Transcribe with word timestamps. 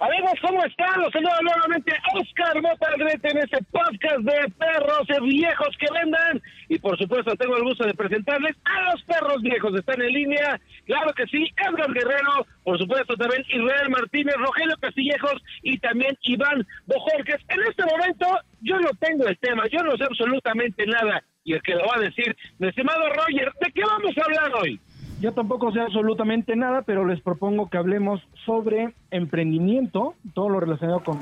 Amigos, 0.00 0.32
¿cómo 0.40 0.64
están? 0.64 0.98
Los 0.98 1.12
saludo 1.12 1.36
nuevamente 1.42 1.92
Oscar 2.14 2.62
Mota 2.62 2.88
en 2.96 3.36
este 3.36 3.58
podcast 3.70 4.20
de 4.20 4.50
perros 4.56 5.06
viejos 5.28 5.76
que 5.78 5.92
vendan. 5.92 6.40
Y 6.70 6.78
por 6.78 6.96
supuesto, 6.96 7.36
tengo 7.36 7.58
el 7.58 7.64
gusto 7.64 7.84
de 7.84 7.92
presentarles 7.92 8.56
a 8.64 8.90
los 8.90 9.02
perros 9.02 9.42
viejos. 9.42 9.78
Están 9.78 10.00
en 10.00 10.08
línea, 10.08 10.58
claro 10.86 11.12
que 11.12 11.26
sí, 11.26 11.44
Edgar 11.54 11.92
Guerrero, 11.92 12.46
por 12.64 12.78
supuesto 12.78 13.14
también 13.14 13.44
Israel 13.50 13.90
Martínez, 13.90 14.36
Rogelio 14.38 14.76
Castillejos 14.80 15.36
y 15.64 15.78
también 15.80 16.16
Iván 16.22 16.66
Bojorques. 16.86 17.44
En 17.48 17.60
este 17.68 17.84
momento, 17.84 18.26
yo 18.62 18.80
no 18.80 18.88
tengo 19.00 19.28
el 19.28 19.36
tema, 19.36 19.64
yo 19.70 19.82
no 19.82 19.98
sé 19.98 20.04
absolutamente 20.04 20.86
nada. 20.86 21.22
Y 21.44 21.52
el 21.52 21.62
que 21.62 21.74
lo 21.74 21.84
va 21.84 21.96
a 21.96 22.00
decir, 22.00 22.34
mi 22.58 22.68
estimado 22.68 23.06
Roger, 23.10 23.52
¿de 23.60 23.72
qué 23.72 23.82
vamos 23.84 24.16
a 24.16 24.24
hablar 24.24 24.62
hoy? 24.62 24.80
Yo 25.20 25.32
tampoco 25.32 25.70
sé 25.70 25.80
absolutamente 25.80 26.56
nada, 26.56 26.80
pero 26.80 27.04
les 27.04 27.20
propongo 27.20 27.68
que 27.68 27.76
hablemos 27.76 28.22
sobre 28.46 28.94
emprendimiento, 29.10 30.14
todo 30.32 30.48
lo 30.48 30.60
relacionado 30.60 31.02
con, 31.04 31.18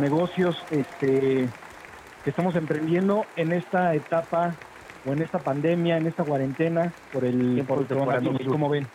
negocios 0.00 0.56
este, 0.70 1.46
que 2.24 2.30
estamos 2.30 2.56
emprendiendo 2.56 3.24
en 3.36 3.52
esta 3.52 3.94
etapa 3.94 4.56
o 5.06 5.12
en 5.12 5.22
esta 5.22 5.38
pandemia, 5.38 5.98
en 5.98 6.06
esta 6.06 6.24
cuarentena 6.24 6.92
por 7.12 7.24
el, 7.24 7.62
por 7.66 7.86
el 7.86 8.46
¿Cómo 8.46 8.68
ven? 8.68 8.86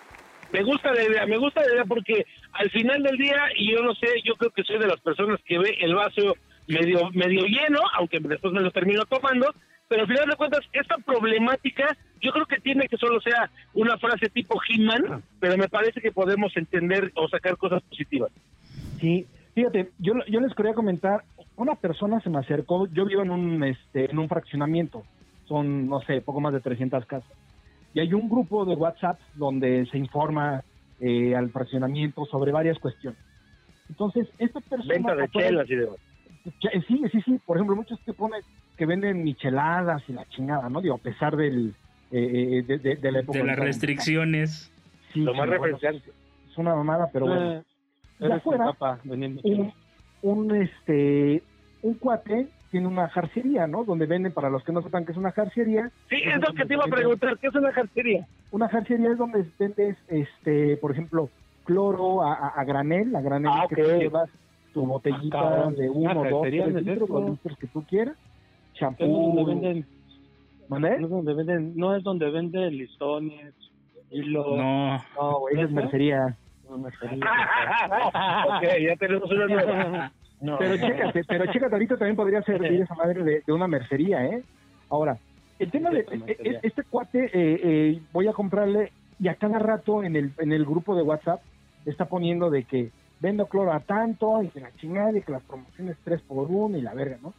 Me 0.51 0.63
gusta 0.63 0.91
la 0.93 1.03
idea, 1.03 1.25
me 1.25 1.37
gusta 1.37 1.61
la 1.61 1.73
idea 1.73 1.85
porque 1.85 2.25
al 2.53 2.69
final 2.71 3.03
del 3.03 3.17
día, 3.17 3.37
y 3.55 3.71
yo 3.71 3.81
no 3.81 3.93
sé, 3.93 4.07
yo 4.25 4.33
creo 4.35 4.51
que 4.51 4.63
soy 4.63 4.79
de 4.79 4.87
las 4.87 4.99
personas 4.99 5.39
que 5.45 5.59
ve 5.59 5.77
el 5.79 5.95
vaso 5.95 6.35
medio 6.67 7.09
medio 7.13 7.43
lleno, 7.45 7.79
aunque 7.97 8.19
después 8.19 8.53
me 8.53 8.61
lo 8.61 8.71
termino 8.71 9.05
tomando, 9.05 9.53
pero 9.87 10.01
al 10.01 10.07
final 10.07 10.27
de 10.27 10.35
cuentas, 10.35 10.61
esta 10.73 10.97
problemática, 10.97 11.95
yo 12.21 12.31
creo 12.31 12.45
que 12.45 12.59
tiene 12.59 12.87
que 12.87 12.97
solo 12.97 13.21
sea 13.21 13.49
una 13.73 13.97
frase 13.97 14.29
tipo 14.29 14.59
He-Man, 14.67 15.23
pero 15.39 15.57
me 15.57 15.69
parece 15.69 16.01
que 16.01 16.11
podemos 16.11 16.55
entender 16.57 17.11
o 17.15 17.27
sacar 17.29 17.57
cosas 17.57 17.81
positivas. 17.83 18.31
Sí, 18.99 19.25
fíjate, 19.53 19.91
yo, 19.99 20.13
yo 20.27 20.39
les 20.41 20.53
quería 20.55 20.73
comentar, 20.73 21.23
una 21.55 21.75
persona 21.75 22.19
se 22.19 22.29
me 22.29 22.39
acercó, 22.39 22.87
yo 22.87 23.05
vivo 23.05 23.21
en 23.21 23.31
un, 23.31 23.63
este, 23.63 24.11
en 24.11 24.19
un 24.19 24.27
fraccionamiento, 24.27 25.03
son, 25.47 25.87
no 25.87 26.01
sé, 26.01 26.19
poco 26.21 26.41
más 26.41 26.53
de 26.53 26.59
300 26.59 27.05
casas, 27.05 27.31
y 27.93 28.01
hay 28.01 28.13
un 28.13 28.29
grupo 28.29 28.65
de 28.65 28.75
WhatsApp 28.75 29.19
donde 29.35 29.85
se 29.89 29.97
informa 29.97 30.63
eh, 30.99 31.33
al 31.33 31.49
fraccionamiento 31.51 32.25
sobre 32.25 32.51
varias 32.51 32.77
cuestiones. 32.79 33.19
Entonces, 33.89 34.27
esta 34.37 34.59
persona... 34.59 34.93
Venta 34.93 35.15
de 35.15 35.29
chelas 35.29 35.69
y 35.69 35.75
demás. 35.75 35.97
Sí, 36.87 37.01
sí, 37.11 37.21
sí. 37.21 37.39
Por 37.45 37.57
ejemplo, 37.57 37.75
muchos 37.75 37.99
te 38.01 38.13
ponen 38.13 38.41
que 38.77 38.85
venden 38.85 39.23
micheladas 39.23 40.03
y 40.07 40.13
la 40.13 40.25
chingada, 40.29 40.69
¿no? 40.69 40.81
Digo, 40.81 40.95
a 40.95 40.99
pesar 40.99 41.35
del, 41.35 41.73
eh, 42.11 42.63
eh, 42.67 42.77
de, 42.77 42.95
de, 42.95 43.11
la 43.11 43.19
época. 43.19 43.39
De 43.39 43.45
las 43.45 43.59
restricciones. 43.59 44.71
Sí, 45.13 45.21
Lo 45.21 45.33
más 45.33 45.49
refrescante. 45.49 46.11
es 46.49 46.57
una 46.57 46.75
mamada, 46.75 47.09
pero 47.11 47.27
bueno. 47.27 47.63
Eh, 48.19 48.39
fuera, 48.43 48.75
un, 49.05 49.73
un, 50.23 50.55
este, 50.55 51.43
un 51.83 51.93
cuate 51.95 52.47
tiene 52.71 52.87
una 52.87 53.07
jarcería, 53.09 53.67
¿no? 53.67 53.83
Donde 53.83 54.05
venden, 54.05 54.33
para 54.33 54.49
los 54.49 54.63
que 54.63 54.71
no 54.71 54.81
sepan 54.81 55.05
qué 55.05 55.11
es 55.11 55.17
una 55.17 55.31
jarcería. 55.31 55.91
Sí, 56.09 56.17
es 56.25 56.41
lo 56.41 56.53
que 56.53 56.65
te 56.65 56.73
iba 56.73 56.83
a 56.83 56.87
preguntar, 56.87 57.37
¿qué 57.39 57.47
es 57.47 57.55
una 57.55 57.71
jarcería? 57.71 58.27
Una 58.51 58.69
jarcería 58.69 59.11
es 59.11 59.17
donde 59.17 59.45
vendes, 59.59 59.97
este, 60.07 60.77
por 60.77 60.91
ejemplo, 60.91 61.29
cloro 61.65 62.23
a, 62.23 62.33
a, 62.49 62.63
granel, 62.63 63.15
a 63.15 63.21
granel 63.21 63.51
ah, 63.53 63.67
que 63.69 63.83
llevas 63.83 64.29
tu 64.77 64.85
botellita 64.85 65.71
de 65.71 65.89
uno, 65.89 66.23
dos, 66.29 66.41
tres 66.43 66.73
litros, 66.85 67.09
con 67.09 67.31
litros 67.31 67.57
que 67.57 67.67
tú 67.67 67.83
quieras 67.83 68.15
champú. 68.77 69.05
No 69.05 69.41
es 69.41 69.47
donde 69.47 69.53
venden, 69.53 69.85
No 70.69 70.87
es 70.87 71.09
donde 71.09 71.33
venden, 71.33 71.73
no 71.75 71.95
es 71.95 72.03
donde 72.03 72.29
venden 72.29 72.77
listones, 72.77 73.53
hilos. 74.11 74.45
No, 74.55 74.97
no, 75.15 75.39
güey, 75.39 75.59
es 75.59 75.71
mercería. 75.71 76.35
No, 76.69 76.77
mercería. 76.77 77.25
ok, 78.57 78.63
ya 78.87 78.95
tenemos 78.97 79.31
una 79.31 79.47
nueva. 79.47 80.11
No. 80.41 80.57
Pero 80.59 80.77
chécate, 80.87 81.23
pero 81.23 81.51
chécate, 81.51 81.73
ahorita 81.73 81.97
también 81.97 82.15
podría 82.15 82.43
servir 82.43 82.81
esa 82.81 82.93
madre 82.93 83.23
de, 83.23 83.41
de, 83.45 83.53
una 83.53 83.67
mercería, 83.67 84.25
¿eh? 84.25 84.43
Ahora, 84.89 85.17
el 85.57 85.71
tema 85.71 85.89
de 85.89 86.01
e, 86.01 86.37
e, 86.37 86.59
este 86.61 86.83
cuate, 86.83 87.25
eh, 87.25 87.31
eh, 87.33 88.01
voy 88.13 88.27
a 88.27 88.33
comprarle 88.33 88.91
y 89.19 89.27
a 89.27 89.33
cada 89.33 89.57
rato 89.57 90.03
en 90.03 90.15
el, 90.15 90.31
en 90.37 90.53
el 90.53 90.63
grupo 90.65 90.95
de 90.95 91.01
WhatsApp 91.01 91.41
está 91.85 92.05
poniendo 92.05 92.51
de 92.51 92.63
que 92.63 92.91
vendo 93.19 93.47
cloro 93.47 93.73
a 93.73 93.79
tanto 93.79 94.41
y 94.43 94.49
que 94.49 94.59
la 94.59 94.71
chingada 94.75 95.17
y 95.17 95.21
que 95.21 95.31
las 95.31 95.43
promociones 95.43 95.97
3 96.03 96.21
por 96.21 96.49
1 96.49 96.77
y 96.77 96.81
la 96.81 96.93
verga, 96.93 97.17
¿no? 97.21 97.33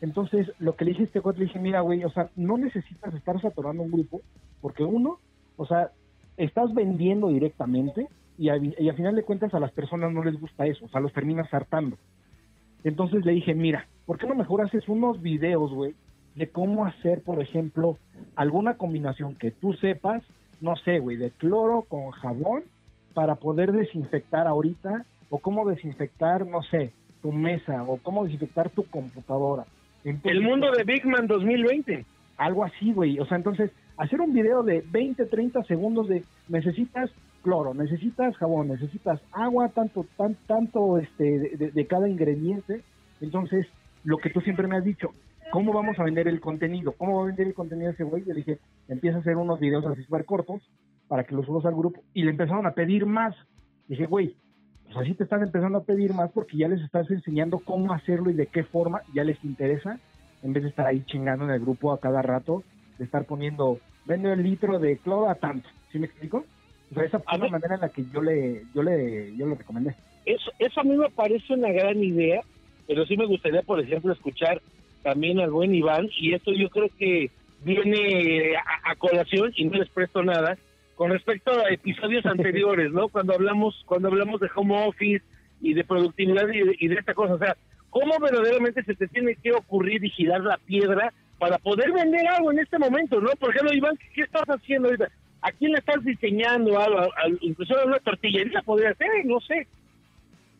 Entonces, 0.00 0.50
lo 0.58 0.76
que 0.76 0.84
le 0.84 0.92
dije 0.92 1.02
a 1.02 1.06
este 1.06 1.20
cuate, 1.20 1.40
le 1.40 1.46
dije, 1.46 1.58
mira, 1.58 1.80
güey, 1.80 2.04
o 2.04 2.10
sea, 2.10 2.30
no 2.36 2.56
necesitas 2.56 3.12
estar 3.14 3.40
saturando 3.40 3.82
un 3.82 3.90
grupo, 3.90 4.20
porque 4.60 4.84
uno, 4.84 5.18
o 5.56 5.66
sea, 5.66 5.90
estás 6.36 6.72
vendiendo 6.72 7.28
directamente 7.28 8.06
y 8.38 8.48
a, 8.48 8.56
y 8.56 8.88
a 8.88 8.94
final 8.94 9.16
de 9.16 9.24
cuentas 9.24 9.52
a 9.54 9.60
las 9.60 9.72
personas 9.72 10.12
no 10.12 10.22
les 10.22 10.40
gusta 10.40 10.66
eso, 10.66 10.84
o 10.84 10.88
sea, 10.88 11.00
los 11.00 11.12
terminas 11.12 11.52
hartando. 11.52 11.96
Entonces 12.84 13.24
le 13.24 13.32
dije, 13.32 13.54
mira, 13.54 13.86
¿por 14.06 14.18
qué 14.18 14.26
no 14.26 14.36
mejor 14.36 14.62
haces 14.62 14.88
unos 14.88 15.20
videos, 15.20 15.72
güey, 15.72 15.94
de 16.36 16.48
cómo 16.48 16.86
hacer, 16.86 17.22
por 17.22 17.42
ejemplo, 17.42 17.98
alguna 18.36 18.74
combinación 18.74 19.34
que 19.34 19.50
tú 19.50 19.74
sepas, 19.74 20.22
no 20.60 20.76
sé, 20.76 21.00
güey, 21.00 21.16
de 21.16 21.30
cloro 21.32 21.82
con 21.82 22.10
jabón 22.12 22.62
para 23.14 23.34
poder 23.34 23.72
desinfectar 23.72 24.46
ahorita, 24.46 25.04
o 25.30 25.38
cómo 25.38 25.68
desinfectar, 25.68 26.46
no 26.46 26.62
sé, 26.62 26.92
tu 27.22 27.32
mesa, 27.32 27.82
o 27.84 27.98
cómo 27.98 28.24
desinfectar 28.24 28.70
tu 28.70 28.84
computadora 28.84 29.64
el 30.04 30.40
mundo 30.40 30.70
de 30.70 30.84
Big 30.84 31.04
Man 31.04 31.26
2020. 31.26 32.04
Algo 32.36 32.64
así, 32.64 32.92
güey. 32.92 33.18
O 33.18 33.26
sea, 33.26 33.36
entonces, 33.36 33.70
hacer 33.96 34.20
un 34.20 34.32
video 34.32 34.62
de 34.62 34.84
20, 34.90 35.26
30 35.26 35.64
segundos 35.64 36.08
de 36.08 36.24
necesitas 36.48 37.10
cloro, 37.42 37.74
necesitas 37.74 38.36
jabón, 38.36 38.68
necesitas 38.68 39.20
agua, 39.32 39.68
tanto, 39.68 40.06
tan, 40.16 40.34
tanto 40.46 40.98
este, 40.98 41.56
de, 41.72 41.86
cada 41.86 42.08
ingrediente. 42.08 42.82
Entonces, 43.20 43.66
lo 44.04 44.18
que 44.18 44.30
tú 44.30 44.40
siempre 44.40 44.68
me 44.68 44.76
has 44.76 44.84
dicho, 44.84 45.10
¿cómo 45.50 45.72
vamos 45.72 45.98
a 45.98 46.04
vender 46.04 46.28
el 46.28 46.40
contenido? 46.40 46.92
¿Cómo 46.92 47.16
va 47.16 47.24
a 47.24 47.26
vender 47.26 47.48
el 47.48 47.54
contenido 47.54 47.90
ese 47.90 48.04
güey? 48.04 48.24
Le 48.24 48.34
dije, 48.34 48.58
empieza 48.88 49.18
a 49.18 49.20
hacer 49.20 49.36
unos 49.36 49.60
videos 49.60 49.84
así 49.86 50.02
súper 50.04 50.24
cortos 50.24 50.62
para 51.08 51.24
que 51.24 51.34
los 51.34 51.46
subas 51.46 51.64
al 51.64 51.74
grupo. 51.74 52.02
Y 52.14 52.22
le 52.22 52.30
empezaron 52.30 52.66
a 52.66 52.72
pedir 52.72 53.06
más. 53.06 53.34
Dije, 53.88 54.06
güey, 54.06 54.36
pues 54.92 55.06
así 55.06 55.14
te 55.14 55.24
están 55.24 55.42
empezando 55.42 55.78
a 55.78 55.84
pedir 55.84 56.14
más 56.14 56.30
porque 56.32 56.56
ya 56.56 56.68
les 56.68 56.80
estás 56.80 57.10
enseñando 57.10 57.58
cómo 57.58 57.92
hacerlo 57.92 58.30
y 58.30 58.34
de 58.34 58.46
qué 58.46 58.64
forma 58.64 59.02
ya 59.14 59.22
les 59.22 59.42
interesa, 59.44 59.98
en 60.42 60.52
vez 60.52 60.62
de 60.62 60.70
estar 60.70 60.86
ahí 60.86 61.02
chingando 61.06 61.44
en 61.44 61.50
el 61.50 61.60
grupo 61.60 61.92
a 61.92 62.00
cada 62.00 62.22
rato, 62.22 62.62
de 62.98 63.04
estar 63.04 63.24
poniendo, 63.24 63.78
vende 64.06 64.32
el 64.32 64.42
litro 64.42 64.78
de 64.78 64.96
cloro 64.98 65.28
a 65.28 65.34
tanto, 65.34 65.68
¿sí 65.92 65.98
me 65.98 66.06
explico? 66.06 66.44
O 66.90 66.94
sea, 66.94 67.04
esa 67.04 67.18
fue 67.18 67.38
la 67.38 67.48
manera 67.48 67.74
en 67.74 67.82
la 67.82 67.90
que 67.90 68.04
yo 68.12 68.22
le, 68.22 68.62
yo 68.74 68.82
le, 68.82 69.36
yo 69.36 69.46
le 69.46 69.56
recomendé. 69.56 69.94
Eso, 70.24 70.50
eso 70.58 70.80
a 70.80 70.84
mí 70.84 70.96
me 70.96 71.10
parece 71.10 71.52
una 71.52 71.70
gran 71.70 72.02
idea, 72.02 72.40
pero 72.86 73.04
sí 73.04 73.16
me 73.16 73.26
gustaría, 73.26 73.62
por 73.62 73.80
ejemplo, 73.80 74.12
escuchar 74.12 74.62
también 75.02 75.38
al 75.38 75.50
buen 75.50 75.74
Iván, 75.74 76.08
y 76.18 76.32
esto 76.32 76.50
yo 76.52 76.70
creo 76.70 76.88
que 76.98 77.30
viene 77.62 78.54
a 78.56 78.94
colación, 78.96 79.52
y 79.54 79.66
no 79.66 79.78
les 79.78 79.90
presto 79.90 80.22
nada, 80.22 80.56
con 80.98 81.12
respecto 81.12 81.52
a 81.52 81.70
episodios 81.70 82.26
anteriores, 82.26 82.90
¿no? 82.90 83.08
Cuando 83.08 83.32
hablamos, 83.32 83.84
cuando 83.86 84.08
hablamos 84.08 84.40
de 84.40 84.50
home 84.52 84.84
office 84.84 85.24
y 85.60 85.72
de 85.72 85.84
productividad 85.84 86.48
y 86.48 86.88
de, 86.88 86.94
esta 86.96 87.14
cosa, 87.14 87.34
o 87.34 87.38
sea, 87.38 87.56
¿cómo 87.88 88.18
verdaderamente 88.18 88.82
se 88.82 88.96
te 88.96 89.06
tiene 89.06 89.36
que 89.36 89.52
ocurrir 89.52 90.04
y 90.04 90.10
girar 90.10 90.40
la 90.40 90.58
piedra 90.58 91.12
para 91.38 91.58
poder 91.58 91.92
vender 91.92 92.26
algo 92.26 92.50
en 92.50 92.58
este 92.58 92.80
momento, 92.80 93.20
¿no? 93.20 93.30
Por 93.38 93.50
ejemplo, 93.50 93.72
Iván, 93.72 93.96
¿qué 94.12 94.22
estás 94.22 94.42
haciendo 94.48 94.88
ahorita? 94.88 95.08
¿A 95.40 95.52
quién 95.52 95.70
le 95.70 95.78
estás 95.78 96.02
diseñando 96.02 96.80
algo? 96.80 97.08
incluso 97.42 97.74
una 97.86 98.00
tortillería 98.00 98.60
podría 98.62 98.92
ser, 98.94 99.24
no 99.24 99.38
sé. 99.38 99.68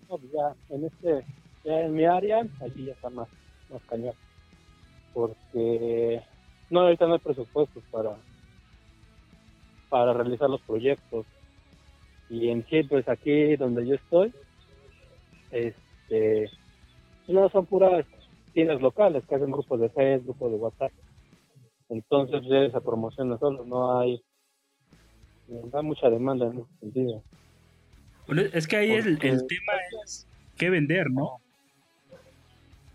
No, 0.09 0.19
pues 0.19 0.31
ya 0.31 0.55
en 0.73 0.85
este, 0.85 1.25
ya 1.65 1.81
en 1.81 1.95
mi 1.97 2.05
área, 2.05 2.47
aquí 2.65 2.85
ya 2.85 2.93
está 2.93 3.11
más, 3.11 3.27
más 3.73 3.83
cañón. 3.91 4.15
Porque 5.13 6.23
no, 6.71 6.83
ahorita 6.83 7.09
no 7.09 7.15
hay 7.15 7.19
presupuestos 7.19 7.83
para 7.91 8.11
para 9.89 10.13
realizar 10.13 10.49
los 10.49 10.61
proyectos. 10.63 11.27
Y 12.31 12.51
en 12.51 12.65
sí, 12.67 12.83
pues 12.83 13.09
aquí 13.09 13.57
donde 13.57 13.87
yo 13.87 13.95
estoy, 13.95 14.33
este, 15.51 16.51
no 17.27 17.49
son 17.49 17.67
puras 17.67 18.05
tiendas 18.53 18.81
locales 18.81 19.25
que 19.27 19.35
hacen 19.35 19.51
grupos 19.51 19.81
de 19.81 19.89
Facebook, 19.91 20.37
grupos 20.37 20.53
de 20.53 20.59
WhatsApp. 20.59 20.93
Entonces, 21.89 22.43
ya 22.49 22.59
esa 22.65 22.81
promoción 22.81 23.31
no 23.31 23.39
solo, 23.39 23.65
no 23.65 23.99
hay, 23.99 24.23
no 25.49 25.79
hay 25.79 25.85
mucha 25.85 26.11
demanda 26.11 26.47
en 26.47 26.59
ese 26.59 26.79
sentido. 26.81 27.23
es 28.53 28.67
que 28.67 28.77
ahí 28.77 28.91
el, 28.93 29.19
el, 29.23 29.47
tema 29.47 29.73
es 30.05 30.27
qué 30.57 30.69
vender, 30.69 31.11
¿no? 31.11 31.41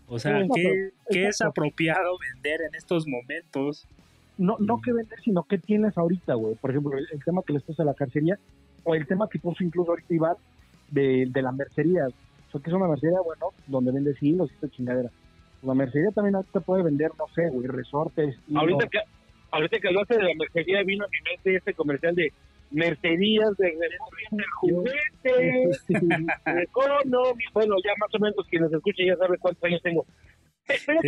O 0.06 0.18
sea, 0.18 0.46
¿qué, 0.54 0.90
¿qué 1.10 1.26
es 1.26 1.40
apropiado 1.40 2.18
vender 2.18 2.60
en 2.60 2.74
estos 2.76 3.06
momentos? 3.06 3.88
No, 4.38 4.56
no 4.58 4.80
que 4.80 4.92
vender, 4.92 5.18
sino 5.20 5.44
qué 5.44 5.58
tienes 5.58 5.96
ahorita, 5.96 6.34
güey. 6.34 6.54
Por 6.56 6.70
ejemplo, 6.70 6.96
el, 6.96 7.24
tema 7.24 7.42
que 7.46 7.52
les 7.52 7.62
puse 7.62 7.82
a 7.82 7.84
la 7.84 7.94
carcería, 7.94 8.38
o 8.82 8.94
el 8.94 9.06
tema 9.06 9.28
que 9.28 9.38
puso 9.38 9.62
incluso 9.62 9.90
ahorita 9.90 10.14
Iván 10.14 10.36
de, 10.90 11.26
de 11.28 11.42
la 11.42 11.52
mercería. 11.52 12.08
O 12.52 12.60
que 12.60 12.70
es 12.70 12.76
una 12.76 12.86
mercería, 12.86 13.20
bueno, 13.20 13.48
donde 13.66 13.90
vendes 13.90 14.22
hilos 14.22 14.48
y 14.50 14.54
esta 14.54 14.68
chingadera. 14.68 15.10
La 15.62 15.74
mercería 15.74 16.10
también 16.10 16.36
te 16.52 16.60
puede 16.60 16.84
vender, 16.84 17.10
no 17.18 17.26
sé, 17.34 17.48
güey, 17.50 17.66
resortes. 17.66 18.36
Ahorita 18.54 18.86
que, 18.86 18.98
ahorita 19.50 19.80
que 19.80 19.88
hablaste 19.88 20.16
de 20.18 20.22
la 20.22 20.34
mercería, 20.38 20.82
vino 20.84 21.04
a 21.04 21.08
mi 21.08 21.18
mente 21.28 21.56
este 21.56 21.74
comercial 21.74 22.14
de 22.14 22.32
mercerías 22.70 23.56
de 23.56 23.68
el 23.68 24.44
juguete, 24.56 25.70
economy, 26.62 27.44
bueno, 27.52 27.74
ya 27.84 27.92
más 27.98 28.14
o 28.14 28.18
menos 28.18 28.46
quienes 28.48 28.72
escuchen 28.72 29.06
ya 29.06 29.16
saben 29.16 29.38
cuántos 29.40 29.64
años 29.64 29.82
tengo. 29.82 30.04
Pero 30.66 31.00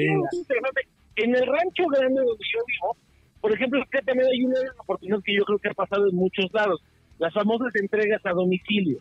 en 1.17 1.34
el 1.34 1.46
rancho 1.46 1.87
grande 1.90 2.20
donde 2.20 2.44
yo 2.52 2.61
vivo, 2.67 2.96
por 3.46 3.54
ejemplo, 3.54 3.81
que 3.93 4.02
también 4.02 4.28
hay 4.28 4.43
una 4.43 4.58
oportunidad 4.76 5.22
que 5.25 5.37
yo 5.37 5.44
creo 5.44 5.60
que 5.60 5.69
ha 5.69 5.75
pasado 5.75 6.08
en 6.08 6.16
muchos 6.16 6.52
lados, 6.52 6.82
las 7.20 7.32
famosas 7.32 7.72
entregas 7.76 8.20
a 8.26 8.31
domicilio. 8.31 8.98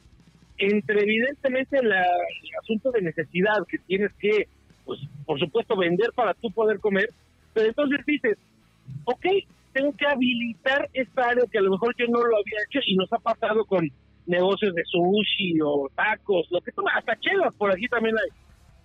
Entre 0.60 1.02
evidentemente 1.02 1.82
la, 1.82 2.04
el 2.04 2.56
asunto 2.62 2.92
de 2.92 3.02
necesidad 3.02 3.66
que 3.68 3.80
tienes 3.80 4.14
que, 4.20 4.48
pues, 4.86 5.00
por 5.26 5.40
supuesto, 5.40 5.76
vender 5.76 6.12
para 6.14 6.36
tú 6.36 6.52
poder 6.52 6.80
comer, 6.80 7.10
pero 7.56 7.70
entonces 7.70 8.06
dices, 8.06 8.38
ok, 9.06 9.26
tengo 9.74 9.92
que 9.98 10.06
habilitar 10.06 10.90
esta 10.94 11.30
área 11.30 11.46
que 11.52 11.58
a 11.58 11.62
lo 11.64 11.72
mejor 11.72 11.96
yo 11.98 12.06
no 12.06 12.20
lo 12.20 12.38
había 12.38 12.60
hecho 12.70 12.82
y 12.86 12.96
nos 12.98 13.12
ha 13.14 13.18
pasado 13.18 13.66
con 13.66 13.90
negocios 14.28 14.76
de 14.76 14.84
sushi 14.86 15.60
o 15.60 15.90
tacos, 15.96 16.46
lo 16.52 16.62
que 16.62 16.72
tú, 16.72 16.84
hasta 16.96 17.20
chelas 17.20 17.52
por 17.56 17.72
aquí 17.72 17.88
también 17.88 18.14
hay. 18.16 18.30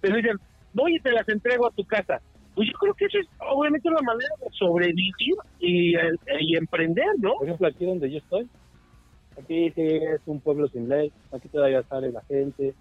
Pero 0.00 0.16
dicen, 0.16 0.38
voy 0.72 0.96
y 0.96 1.00
te 1.00 1.12
las 1.12 1.28
entrego 1.28 1.66
a 1.66 1.70
tu 1.70 1.84
casa. 1.84 2.22
Pues 2.60 2.68
yo 2.72 2.78
creo 2.78 2.92
que 2.92 3.06
eso 3.06 3.16
es 3.18 3.26
obviamente 3.38 3.88
una 3.88 4.02
manera 4.02 4.34
de 4.38 4.50
sobrevivir 4.50 5.34
y, 5.60 5.94
y 6.40 6.56
emprender, 6.58 7.06
¿no? 7.16 7.36
Por 7.36 7.46
ejemplo, 7.46 7.68
aquí 7.68 7.86
donde 7.86 8.10
yo 8.10 8.18
estoy, 8.18 8.46
aquí 9.40 9.70
sí 9.70 9.80
es 9.80 10.20
un 10.26 10.40
pueblo 10.40 10.68
sin 10.68 10.86
ley, 10.86 11.10
aquí 11.32 11.48
todavía 11.48 11.82
sale 11.84 12.12
la 12.12 12.20
gente, 12.24 12.74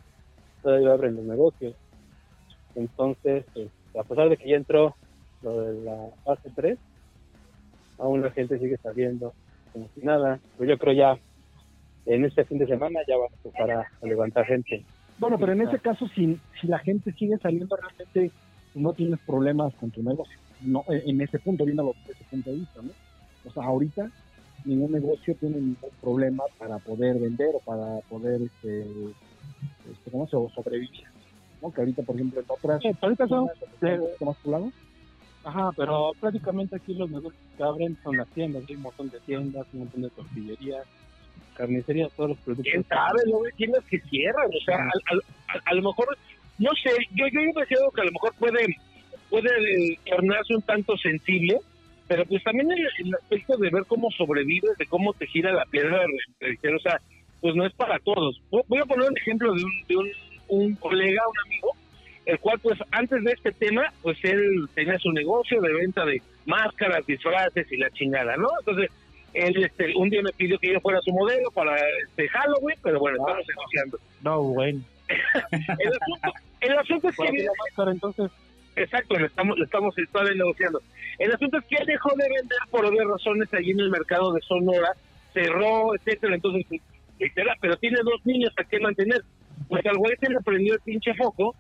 todavía 0.62 0.92
abren 0.92 1.16
los 1.16 1.24
negocios. 1.24 1.76
Entonces, 2.76 3.46
este, 3.56 3.70
a 3.98 4.04
pesar 4.04 4.28
de 4.28 4.36
que 4.36 4.50
ya 4.50 4.58
entró 4.58 4.98
lo 5.44 5.62
de 5.62 5.82
la 5.82 6.10
fase 6.26 6.52
3, 6.54 6.78
aún 8.00 8.22
la 8.22 8.32
gente 8.32 8.60
sigue 8.60 8.76
saliendo 8.84 9.34
como 9.72 9.88
si 9.96 10.02
nada. 10.02 10.42
Pues 10.58 10.68
yo 10.70 10.78
creo 10.78 10.94
ya 10.94 11.18
en 12.06 12.26
este 12.26 12.44
fin 12.44 12.58
de 12.58 12.68
semana 12.68 13.00
ya 13.08 13.16
vamos 13.16 13.32
a 13.32 13.48
empezar 13.48 13.72
a, 13.72 14.06
levantar 14.06 14.46
gente. 14.46 14.84
Bueno, 15.20 15.40
pero 15.40 15.54
en 15.54 15.62
ese 15.62 15.80
caso, 15.80 16.06
si, 16.10 16.38
si 16.60 16.68
la 16.68 16.80
gente 16.80 17.14
sigue 17.14 17.38
saliendo, 17.38 17.78
realmente 17.78 18.34
no 18.80 18.94
tienes 18.94 19.20
problemas 19.26 19.74
con 19.76 19.92
tu 19.92 20.02
negocio. 20.04 20.38
No, 20.62 20.84
en 20.90 21.22
ese 21.22 21.40
punto, 21.40 21.66
viendo 21.66 21.94
desde 22.00 22.14
ese 22.14 22.24
punto 22.30 22.50
de 22.50 22.58
vista, 22.58 22.82
¿no? 22.82 22.92
O 23.46 23.54
sea, 23.54 23.64
ahorita 23.64 24.12
ningún 24.66 24.92
negocio 24.92 25.36
tiene 25.36 25.56
ningún 25.58 25.90
problema 26.02 26.44
para 26.58 26.78
poder 26.80 27.18
vender 27.18 27.50
o 27.56 27.60
para 27.60 28.00
poder, 28.10 28.42
este, 28.42 28.82
este 28.82 30.12
¿cómo 30.12 30.26
se 30.26 30.54
sobrevivir? 30.54 31.06
¿no? 31.62 31.72
Que 31.72 31.82
ahorita, 31.82 32.04
por 32.04 32.16
ejemplo, 32.16 32.40
en 32.40 32.46
otras... 32.48 32.82
Sí, 32.82 32.90
ahorita 33.02 33.28
son... 33.28 33.50
más 34.22 34.74
Ajá, 35.44 35.72
pero 35.76 36.12
prácticamente 36.20 36.76
aquí 36.76 36.94
los 36.94 37.10
negocios 37.10 37.42
que 37.56 37.64
abren 37.64 37.98
son 38.04 38.18
las 38.18 38.28
tiendas, 38.30 38.64
hay 38.68 38.76
un 38.76 38.82
montón 38.82 39.10
de 39.10 39.20
tiendas, 39.22 39.66
un 39.74 39.80
montón 39.80 40.02
de 40.02 40.10
tortillerías, 40.10 40.86
carnicerías, 41.56 42.12
todos 42.12 42.32
los 42.32 42.40
productos. 42.40 42.72
¿Quién 42.72 42.86
sabe? 42.86 43.22
No 43.26 43.44
hay 43.46 43.52
tiendas 43.56 43.84
que 43.86 44.00
cierran, 44.02 44.48
o 44.48 44.66
sea, 44.66 44.78
a, 45.66 45.74
lo 45.74 45.82
mejor, 45.82 46.18
no 46.60 46.72
sé, 46.76 46.92
yo, 47.16 47.26
yo 47.28 47.40
he 47.40 47.54
pensado 47.54 47.92
que 47.92 48.02
a 48.02 48.06
lo 48.06 48.12
mejor 48.12 48.34
puede, 48.38 48.76
puede 49.30 49.98
tornarse 50.06 50.56
un 50.56 50.62
tanto 50.62 50.98
sensible, 50.98 51.58
pero 52.08 52.26
pues 52.26 52.44
también 52.44 52.72
el, 52.72 52.88
el, 53.06 53.16
aspecto 53.16 53.58
de 53.58 53.70
ver 53.70 53.86
cómo 53.88 54.12
sobrevives, 54.12 54.78
de 54.78 54.86
cómo 54.86 55.14
te 55.14 55.28
gira 55.28 55.54
la 55.54 55.66
piedra, 55.66 56.02
o 56.04 56.80
sea, 56.80 57.00
pues 57.40 57.56
no 57.56 57.66
es 57.66 57.74
para 57.74 58.00
todos. 58.00 58.42
Voy 58.50 58.80
a 58.80 58.86
poner 58.86 59.10
un 59.10 59.18
ejemplo 59.18 59.54
de 59.54 59.64
un, 59.64 59.72
de 59.88 59.96
un, 59.96 60.10
un 60.50 60.76
colega, 60.76 61.22
un 61.28 61.48
amigo, 61.48 61.72
el 62.26 62.40
cual 62.40 62.60
pues 62.60 62.78
antes 62.92 63.24
de 63.24 63.32
este 63.32 63.52
tema, 63.54 63.94
pues 64.02 64.18
él 64.24 64.68
tenía 64.74 64.98
su 65.00 65.12
negocio 65.12 65.62
de 65.62 65.74
venta 65.74 66.06
de 66.06 66.22
máscaras, 66.46 67.06
disfraces 67.06 67.72
y 67.72 67.78
la 67.78 67.90
chingada, 67.92 68.36
¿no? 68.36 68.50
Entonces, 68.60 68.90
él 69.34 69.64
este, 69.64 69.96
un 69.96 70.10
día 70.10 70.22
me 70.24 70.32
pidió 70.32 70.58
que 70.60 70.74
yo 70.74 70.80
fuera 70.82 71.00
su 71.02 71.12
modelo 71.12 71.50
para 71.52 71.76
este 72.08 72.28
Halloween, 72.28 72.78
pero 72.84 73.00
bueno, 73.00 73.18
estamos 73.18 73.46
ah. 73.48 73.52
negociando. 73.56 74.00
No, 74.24 74.42
bueno. 74.42 74.82
El, 75.10 75.90
asunto, 75.90 76.34
el 76.62 76.78
asunto 76.78 77.10
es 77.10 77.16
que... 77.16 77.48
Máscara, 77.68 77.92
entonces... 77.92 78.32
Exacto, 78.76 79.20
le 79.20 79.26
estamos, 79.26 79.58
le 79.58 79.66
estamos 79.66 79.94
todavía 80.12 80.36
negociando. 80.36 80.82
El 81.18 81.34
asunto 81.34 81.58
es 81.58 81.66
que 81.66 81.76
él 81.76 81.86
dejó 81.86 82.12
de 82.16 82.30
vender 82.30 82.60
por 82.72 82.86
obvias 82.86 83.08
razones 83.08 83.54
allí 83.54 83.72
en 83.72 83.82
el 83.82 83.90
mercado 83.90 84.32
de 84.32 84.40
Sonora, 84.42 84.94
cerró, 85.34 85.94
etcétera, 85.96 86.36
entonces, 86.36 86.66
pero 87.60 87.76
tiene 87.78 87.98
dos 88.04 88.26
niños 88.26 88.54
a 88.58 88.64
qué 88.64 88.80
mantener. 88.80 89.24
Pues 89.68 89.86
al 89.86 89.98
güey 89.98 90.16
se 90.18 90.30
le 90.30 90.40
prendió 90.40 90.76
el 90.76 90.80
pinche 90.80 91.14
foco 91.16 91.54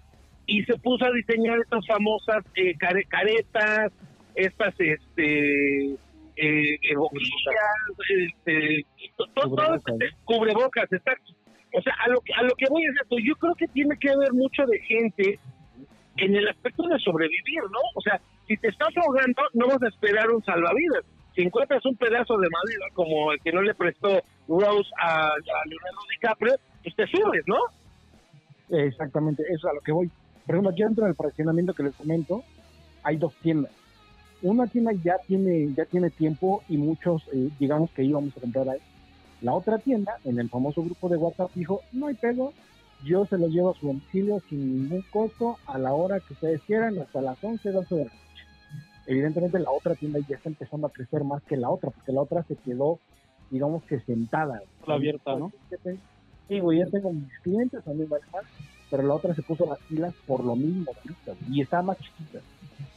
y 0.46 0.64
se 0.64 0.78
puso 0.78 1.04
a 1.06 1.12
diseñar 1.12 1.60
estas 1.60 1.86
famosas 1.86 2.46
eh, 2.56 2.74
caretas, 2.78 3.92
estas 4.36 4.74
este 4.80 5.96
eh, 6.38 6.80
este, 6.82 6.96
cubrebocas. 9.36 9.36
Todo, 9.36 9.78
cubrebocas, 10.24 10.94
exacto. 10.94 11.34
O 11.74 11.82
sea, 11.82 11.94
a 12.04 12.10
lo 12.10 12.22
que 12.22 12.34
a 12.34 12.44
lo 12.44 12.56
que 12.56 12.66
voy 12.70 12.84
a 12.86 12.92
decir, 12.92 13.26
yo 13.28 13.36
creo 13.36 13.54
que 13.56 13.68
tiene 13.68 13.98
que 13.98 14.10
haber 14.10 14.34
mucho 14.34 14.66
de 14.66 14.80
gente 14.80 15.40
en 16.18 16.36
el 16.36 16.48
aspecto 16.48 16.84
de 16.88 17.00
sobrevivir, 17.00 17.62
¿no? 17.72 17.80
O 17.96 18.02
sea, 18.02 18.20
si 18.48 18.58
te 18.58 18.70
estás 18.70 18.90
ahogando, 18.98 19.44
no 19.54 19.68
vas 19.68 19.82
a 19.84 19.88
esperar 19.88 20.30
un 20.32 20.44
salvavidas. 20.44 21.06
Si 21.36 21.42
encuentras 21.42 21.86
un 21.86 21.96
pedazo 21.96 22.38
de 22.38 22.50
madera 22.50 22.88
como 22.94 23.32
el 23.32 23.40
que 23.42 23.52
no 23.52 23.62
le 23.62 23.74
prestó 23.76 24.10
Rose 24.48 24.90
a, 25.00 25.28
a 25.28 25.66
Leonardo 25.66 26.02
DiCaprio, 26.12 26.56
pues 26.84 26.96
te 26.96 27.08
subes, 27.08 27.44
¿no? 27.46 27.58
Exactamente, 28.70 29.44
eso 29.44 29.68
es 29.68 29.72
a 29.72 29.74
lo 29.74 29.82
que 29.82 29.92
voy. 29.92 30.10
Por 30.46 30.56
ejemplo, 30.56 30.72
aquí 30.72 30.84
dentro 30.84 31.06
del 31.06 31.16
fraccionamiento 31.16 31.74
que 31.74 31.84
les 31.84 31.96
comento, 31.96 32.44
hay 33.04 33.18
dos 33.18 33.34
tiendas. 33.36 33.72
Una 34.42 34.68
tienda 34.68 34.92
ya 35.04 35.18
tiene, 35.28 35.74
ya 35.76 35.86
tiene 35.86 36.10
tiempo 36.10 36.64
y 36.70 36.78
muchos, 36.78 37.24
eh, 37.34 37.50
digamos 37.60 37.92
que 37.92 38.04
íbamos 38.04 38.36
a 38.36 38.42
comprar 38.42 38.70
ahí. 38.70 38.80
La 39.42 39.54
otra 39.54 39.78
tienda, 39.78 40.18
en 40.26 40.40
el 40.40 40.50
famoso 40.50 40.84
grupo 40.84 41.10
de 41.10 41.18
WhatsApp, 41.18 41.52
dijo, 41.56 41.82
no 41.92 42.08
hay 42.08 42.16
pedo, 42.16 42.54
yo 43.04 43.26
se 43.26 43.38
los 43.38 43.50
llevo 43.52 43.72
a 43.72 43.76
su 43.76 43.88
domicilio 43.88 44.42
sin 44.50 44.84
ningún 44.84 45.04
costo 45.12 45.58
a 45.66 45.78
la 45.78 45.94
hora 45.94 46.20
que 46.20 46.34
ustedes 46.34 46.62
quieran, 46.64 47.00
hasta 47.00 47.22
las 47.22 47.42
11, 47.42 47.72
12 47.72 47.96
de 47.96 48.06
la 48.06 48.12
noche. 48.12 48.44
Evidentemente 49.08 49.60
la 49.60 49.72
otra 49.72 49.96
tienda 49.96 50.20
ya 50.28 50.36
está 50.36 50.50
empezando 50.50 50.88
a 50.88 50.92
crecer 50.92 51.24
más 51.24 51.42
que 51.44 51.58
la 51.58 51.70
otra, 51.70 51.90
porque 51.92 52.12
la 52.12 52.22
otra 52.22 52.44
se 52.44 52.56
quedó, 52.58 53.00
digamos 53.50 53.84
que 53.84 54.00
sentada. 54.02 54.62
La 54.86 54.96
abierta, 54.96 55.36
¿no? 55.36 55.52
Sí, 56.48 56.60
güey, 56.60 56.80
ya 56.80 56.88
tengo 56.88 57.14
mis 57.14 57.40
clientes, 57.40 57.88
a 57.88 57.92
mí 57.92 58.06
me 58.10 58.18
pero 58.90 59.04
la 59.04 59.14
otra 59.14 59.36
se 59.36 59.44
puso 59.44 59.66
las 59.66 59.80
pilas 59.82 60.14
por 60.26 60.44
lo 60.44 60.56
mismo 60.56 60.92
y 61.50 61.62
está 61.62 61.82
más 61.82 61.98
chiquita. 62.00 62.40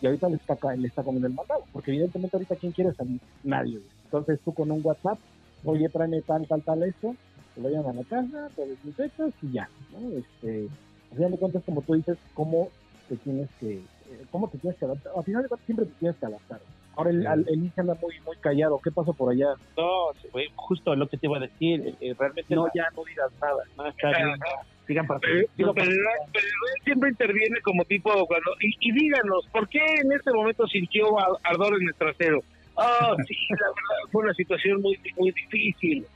Y 0.01 0.07
ahorita 0.07 0.29
le 0.29 0.37
está, 0.37 0.57
le 0.75 0.89
está 0.89 1.03
comiendo 1.03 1.29
el 1.29 1.35
mandado, 1.35 1.65
porque 1.73 1.91
evidentemente 1.91 2.37
ahorita 2.37 2.57
quién 2.57 2.73
quiere 2.73 2.93
salir, 2.95 3.21
nadie. 3.45 3.81
Entonces 4.05 4.41
tú 4.45 4.53
con 4.53 4.71
un 4.71 4.81
WhatsApp, 4.83 5.19
oye, 5.65 5.89
tráeme 5.89 6.23
tal, 6.23 6.47
tal, 6.47 6.63
tal, 6.63 6.83
esto, 6.83 7.15
te 7.55 7.61
lo 7.61 7.69
llaman 7.69 7.99
a 7.99 8.01
la 8.01 8.05
casa, 8.05 8.49
te 8.55 8.67
desinfectas 8.67 9.33
y 9.43 9.53
ya, 9.53 9.69
¿no? 9.93 10.19
Este, 10.19 10.69
al 11.11 11.17
final 11.17 11.31
de 11.33 11.39
cuentas, 11.39 11.63
como 11.65 11.83
tú 11.83 11.95
dices, 11.95 12.19
cómo 12.35 12.69
te 13.09 13.17
tienes 13.17 13.49
que, 13.61 13.75
eh, 13.75 14.25
cómo 14.31 14.49
te 14.49 14.59
tienes 14.59 14.79
que 14.79 14.85
adaptar. 14.85 15.13
Al 15.17 15.25
final 15.25 15.43
de 15.43 15.49
cuentas 15.49 15.67
siempre 15.67 15.87
te 15.87 15.93
tienes 15.99 16.17
que 16.17 16.27
adaptar. 16.27 16.61
Ahora 16.95 17.11
el, 17.11 17.27
el, 17.27 17.73
anda 17.77 17.95
muy, 18.03 18.21
muy 18.27 18.37
callado. 18.37 18.79
¿Qué 18.79 18.91
pasó 18.91 19.15
por 19.15 19.33
allá? 19.33 19.55
No, 19.79 20.13
justo 20.57 20.95
lo 20.95 21.09
que 21.09 21.17
te 21.17 21.27
iba 21.27 21.39
a 21.39 21.41
decir. 21.41 21.97
Eh, 22.01 22.15
realmente 22.19 22.55
no, 22.55 22.67
ya 22.75 22.89
no 22.95 23.03
digas 23.05 23.33
nada. 23.41 23.63
No, 23.79 23.87
está 23.87 24.09
bien 24.09 24.39
pero, 24.87 25.75
siempre 26.85 27.11
interviene 27.11 27.61
como 27.63 27.85
tipo 27.85 28.11
cuando 28.27 28.51
y, 28.61 28.93
díganos 28.93 29.47
por 29.53 29.69
qué 29.69 29.81
en 30.03 30.13
este 30.13 30.33
momento 30.33 30.67
sintió 30.67 31.19
ardor 31.45 31.81
en 31.81 31.89
el 31.89 31.95
trasero 31.95 32.43
ah 32.77 33.15
sí 33.27 33.35
la 33.51 33.67
verdad 33.69 34.11
fue 34.11 34.25
una 34.25 34.35
situación 34.35 34.81
muy 34.81 34.99
muy 35.17 35.33
difícil 35.33 36.07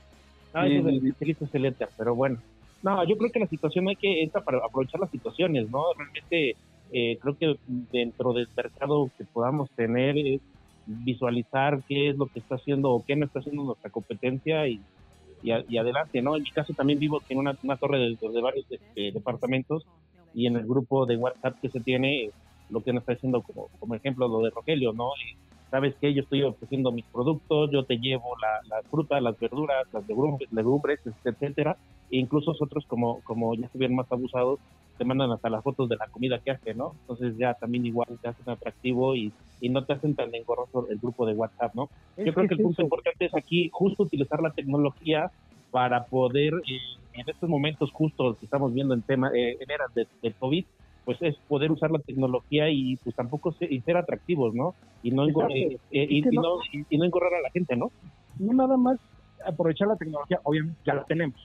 ah, 0.53 0.67
eso 0.67 0.89
es 0.89 1.41
excelente 1.41 1.85
pero 1.97 2.15
bueno 2.15 2.37
no 2.83 3.03
yo 3.07 3.17
creo 3.17 3.31
que 3.31 3.39
la 3.39 3.47
situación 3.47 3.87
hay 3.87 3.95
que 3.95 4.23
entra 4.23 4.41
para 4.41 4.59
aprovechar 4.59 4.99
las 4.99 5.11
situaciones 5.11 5.69
no 5.69 5.83
realmente 5.97 6.55
eh, 6.91 7.17
creo 7.21 7.37
que 7.37 7.57
dentro 7.91 8.33
del 8.33 8.47
mercado 8.55 9.09
que 9.17 9.25
podamos 9.25 9.69
tener 9.71 10.17
es 10.17 10.41
visualizar 10.85 11.81
qué 11.87 12.09
es 12.09 12.17
lo 12.17 12.27
que 12.27 12.39
está 12.39 12.55
haciendo 12.55 12.91
o 12.91 13.05
qué 13.05 13.15
no 13.15 13.25
está 13.25 13.39
haciendo 13.39 13.63
nuestra 13.63 13.89
competencia 13.89 14.67
y 14.67 14.79
y, 15.43 15.77
adelante, 15.77 16.21
¿no? 16.21 16.35
En 16.35 16.43
mi 16.43 16.51
caso 16.51 16.73
también 16.73 16.99
vivo 16.99 17.21
en 17.29 17.37
una, 17.37 17.53
torre 17.53 17.99
de, 17.99 18.41
varios 18.41 18.65
este, 18.69 19.11
departamentos 19.11 19.85
y 20.33 20.47
en 20.47 20.55
el 20.55 20.65
grupo 20.65 21.05
de 21.05 21.17
WhatsApp 21.17 21.59
que 21.61 21.69
se 21.69 21.79
tiene, 21.79 22.31
lo 22.69 22.81
que 22.81 22.91
nos 22.91 23.01
está 23.01 23.13
haciendo 23.13 23.41
como, 23.41 23.69
como 23.79 23.95
ejemplo 23.95 24.27
lo 24.27 24.41
de 24.41 24.49
Rogelio, 24.49 24.93
¿no? 24.93 25.11
Sabes 25.69 25.95
que 25.95 26.13
yo 26.13 26.23
estoy 26.23 26.43
ofreciendo 26.43 26.91
mis 26.91 27.05
productos, 27.05 27.69
yo 27.71 27.83
te 27.83 27.97
llevo 27.97 28.35
la, 28.69 28.81
fruta, 28.89 29.19
las 29.19 29.37
verduras, 29.39 29.85
las 29.91 30.07
legumbres, 30.07 30.51
legumbres 30.51 30.99
etcétera, 31.23 31.77
e 32.09 32.17
incluso 32.17 32.51
nosotros 32.51 32.85
como, 32.87 33.21
como 33.21 33.53
ya 33.55 33.65
estuvieron 33.65 33.95
más 33.95 34.11
abusados, 34.11 34.59
te 34.97 35.05
mandan 35.05 35.31
hasta 35.31 35.49
las 35.49 35.63
fotos 35.63 35.89
de 35.89 35.95
la 35.95 36.07
comida 36.07 36.39
que 36.39 36.51
hace, 36.51 36.73
¿no? 36.73 36.93
Entonces 37.01 37.37
ya 37.37 37.53
también 37.53 37.85
igual 37.85 38.07
te 38.21 38.29
hacen 38.29 38.49
atractivo 38.49 39.15
y, 39.15 39.31
y 39.61 39.69
no 39.69 39.83
te 39.83 39.93
hacen 39.93 40.15
tan 40.15 40.33
engorroso 40.33 40.87
el 40.89 40.97
grupo 40.97 41.25
de 41.25 41.33
WhatsApp, 41.33 41.75
¿no? 41.75 41.89
Yo 42.17 42.33
creo 42.33 42.47
que, 42.47 42.55
el 42.55 42.61
punto 42.61 42.81
importante 42.81 43.25
es 43.25 43.35
aquí 43.35 43.69
justo 43.71 44.03
utilizar 44.03 44.41
la 44.41 44.51
tecnología 44.51 45.31
para 45.71 46.05
poder, 46.05 46.53
eh, 46.67 46.79
en 47.13 47.29
estos 47.29 47.49
momentos 47.49 47.91
justos 47.91 48.37
que 48.37 48.45
estamos 48.45 48.73
viendo 48.73 48.93
en 48.93 49.01
tema, 49.01 49.31
eh, 49.35 49.57
en 49.59 49.71
eras 49.71 49.93
de, 49.93 50.07
COVID, 50.33 50.65
pues 51.07 51.21
es 51.21 51.37
poder 51.47 51.71
usar 51.71 51.89
la 51.89 51.99
tecnología 51.99 52.69
y 52.69 52.97
pues 52.97 53.15
tampoco 53.15 53.53
ser, 53.53 53.71
y 53.71 53.79
ser 53.79 53.95
atractivos, 53.95 54.53
¿no? 54.53 54.75
Y 55.01 55.11
no, 55.11 55.25
eh, 55.25 55.79
y, 55.89 56.21
no, 56.23 56.59
y, 56.89 56.97
no 56.97 57.05
engorrar 57.05 57.33
a 57.33 57.39
la 57.39 57.49
gente, 57.49 57.77
¿no? 57.77 57.93
No 58.37 58.51
nada 58.51 58.75
más 58.75 58.99
aprovechar 59.45 59.87
la 59.87 59.95
tecnología, 59.95 60.41
obviamente 60.43 60.77
ya 60.85 60.95
la 60.95 61.05
tenemos. 61.05 61.39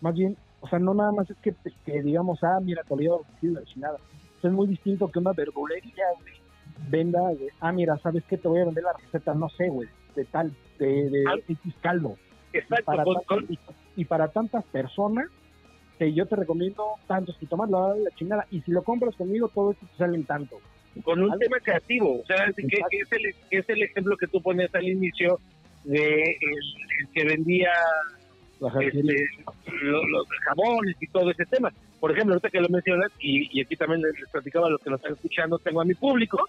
Más 0.00 0.16
bien, 0.16 0.36
o 0.60 0.66
sea, 0.66 0.80
no 0.80 0.94
nada 0.94 1.12
más 1.12 1.30
es 1.30 1.36
que, 1.36 1.54
que 1.86 2.02
digamos, 2.02 2.42
ah, 2.42 2.58
mira, 2.60 2.82
te 2.82 2.92
olvidó 2.92 3.20
la 3.40 3.62
chinada. 3.66 3.98
es 4.42 4.50
muy 4.50 4.66
distinto 4.66 5.06
que 5.12 5.20
una 5.20 5.32
verdulería, 5.32 6.06
güey, 6.20 6.34
venda, 6.90 7.20
ah, 7.60 7.70
mira, 7.70 7.98
¿sabes 7.98 8.24
qué? 8.24 8.36
Te 8.36 8.48
voy 8.48 8.62
a 8.62 8.64
vender 8.64 8.82
la 8.82 8.94
receta, 8.94 9.32
no 9.32 9.48
sé, 9.50 9.68
güey, 9.68 9.88
de 10.16 10.24
tal, 10.24 10.52
de, 10.80 11.08
de 11.08 11.24
X 11.46 11.72
caldo. 11.80 12.16
Exacto. 12.52 12.82
Y 12.90 12.96
para, 12.96 13.04
y 13.94 14.04
para 14.06 14.28
tantas 14.32 14.64
personas, 14.64 15.28
que 15.98 16.12
yo 16.12 16.26
te 16.26 16.36
recomiendo 16.36 16.84
tantos 17.06 17.36
y 17.40 17.46
tomas 17.46 17.70
la, 17.70 17.94
la 17.96 18.10
chingada. 18.16 18.46
Y 18.50 18.60
si 18.60 18.70
lo 18.70 18.82
compras 18.82 19.16
conmigo, 19.16 19.48
todo 19.48 19.72
esto 19.72 19.86
te 19.86 19.96
sale 19.98 20.16
en 20.16 20.24
tanto. 20.24 20.60
Con 21.04 21.22
un 21.22 21.38
tema 21.38 21.58
creativo, 21.60 22.20
o 22.20 22.26
sea, 22.26 22.46
que, 22.56 22.66
es, 22.66 23.12
el, 23.12 23.34
es 23.50 23.68
el 23.68 23.82
ejemplo 23.82 24.16
que 24.16 24.26
tú 24.26 24.42
pones 24.42 24.74
al 24.74 24.88
inicio 24.88 25.38
de 25.84 26.22
el, 26.22 27.08
que 27.14 27.24
vendía 27.24 27.70
este, 28.80 29.26
los, 29.82 30.28
jabones 30.44 30.96
y 31.00 31.06
todo 31.08 31.30
ese 31.30 31.46
tema. 31.46 31.72
Por 32.00 32.12
ejemplo, 32.12 32.34
ahorita 32.34 32.50
que 32.50 32.60
lo 32.60 32.68
mencionas, 32.68 33.10
y, 33.20 33.60
aquí 33.60 33.76
también 33.76 34.02
les 34.02 34.28
platicaba 34.30 34.66
a 34.66 34.70
los 34.70 34.80
que 34.80 34.90
nos 34.90 34.98
están 34.98 35.14
escuchando, 35.14 35.58
tengo 35.58 35.80
a 35.80 35.84
mi 35.84 35.94
público, 35.94 36.44